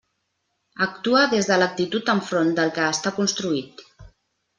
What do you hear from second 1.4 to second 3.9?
de l'actitud enfront del que està construït.